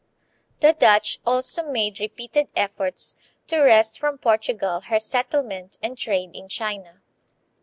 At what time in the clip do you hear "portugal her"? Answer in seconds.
4.17-4.99